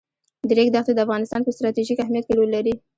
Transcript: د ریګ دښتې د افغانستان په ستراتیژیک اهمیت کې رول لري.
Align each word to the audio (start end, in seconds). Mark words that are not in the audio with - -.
د 0.47 0.49
ریګ 0.57 0.69
دښتې 0.73 0.93
د 0.95 0.99
افغانستان 1.05 1.41
په 1.43 1.51
ستراتیژیک 1.55 1.97
اهمیت 2.01 2.25
کې 2.27 2.35
رول 2.37 2.49
لري. 2.55 2.73